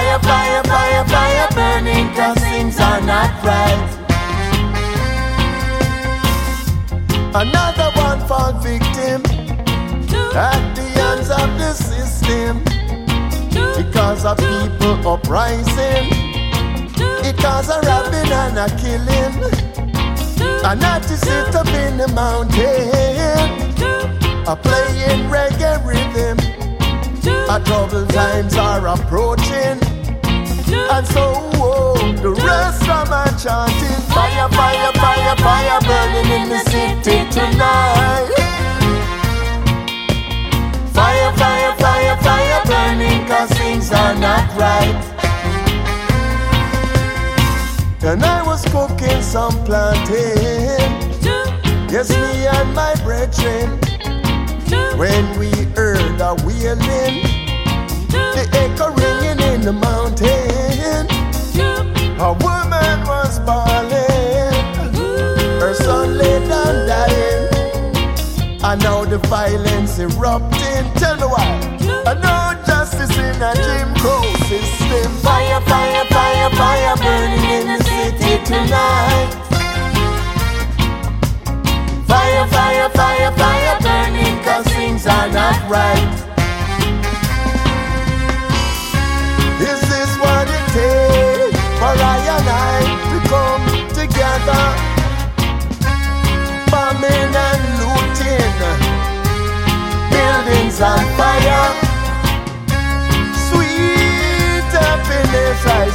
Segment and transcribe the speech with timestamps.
[0.00, 3.88] Fire, fire, fire, fire burning Cause things are not right.
[7.34, 9.20] Another one fall victim
[10.34, 12.64] At the hands of the system.
[13.76, 16.08] Because of people uprising.
[17.28, 19.34] It cause a robbing and a killing.
[20.64, 22.88] I notice it up in the mountain.
[24.48, 26.38] A playing reggae rhythm.
[27.50, 29.89] Our troubled times are approaching.
[30.92, 36.58] And so oh, the rest of my chanting Fire, fire, fire, fire burning in the
[36.66, 38.26] city tonight.
[40.92, 44.98] Fire, fire, fire, fire burning cause things are not right.
[48.02, 50.90] And I was cooking some plantain.
[51.88, 53.78] Yes, me and my brethren.
[54.98, 57.40] When we heard a wailing
[58.34, 60.69] the echo ringing in the mountain.
[62.22, 64.52] A woman was bawling,
[65.58, 67.48] her son lay down dying.
[68.62, 70.84] And now the violence erupting.
[71.00, 71.78] Tell me why.
[72.20, 74.19] No justice in a Jim Crow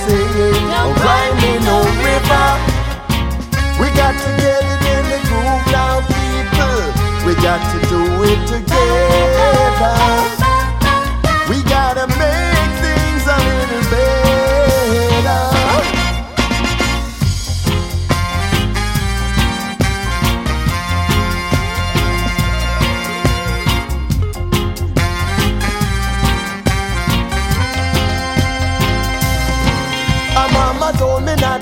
[0.00, 0.24] I say,
[0.72, 2.48] no grinding, no river.
[3.78, 6.80] We got to get it in the groove now, people.
[7.26, 10.39] We got to do it together.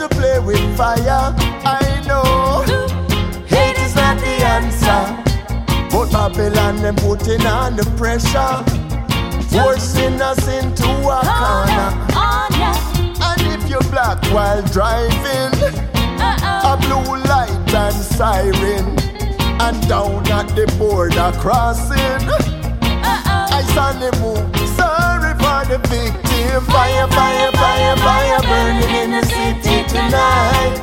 [0.00, 1.34] To play with fire.
[1.62, 2.62] I know
[3.46, 5.00] hate is not the answer,
[5.90, 8.64] but Babylon them putting on the pressure,
[9.52, 11.90] forcing us into a corner.
[12.16, 15.52] And if you're black while driving,
[16.18, 18.96] a blue light and siren,
[19.60, 22.22] and down at the border crossing,
[23.04, 24.59] I saw the move.
[25.60, 26.64] For the victim.
[26.72, 30.76] Fire, fire, fire, fire burning in the city tonight.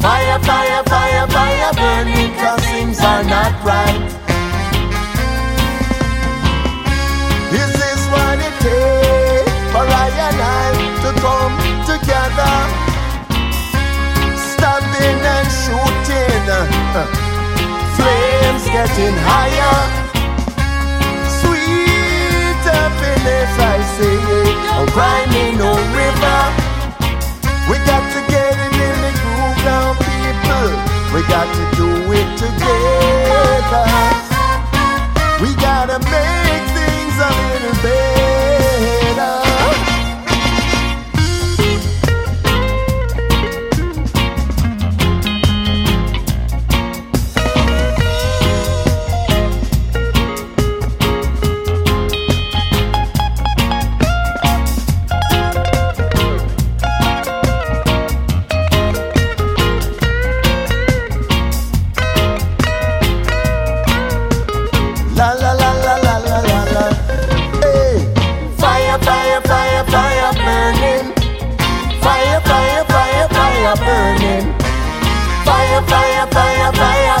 [0.00, 4.00] Fire, fire, fire, fire burning cause things are not right.
[7.52, 10.72] This is what it takes for I and I
[11.04, 11.56] to come
[11.92, 12.54] together.
[14.48, 16.48] Stabbing and shooting.
[16.56, 17.04] Uh,
[17.98, 20.07] flames getting higher.
[24.98, 26.40] finding no river.
[27.70, 30.70] We got to get it in the groove now, people.
[31.14, 31.88] We got to do
[32.18, 33.86] it together.
[35.42, 38.37] We gotta make things a little better.
[76.26, 77.17] fire, fire, fire.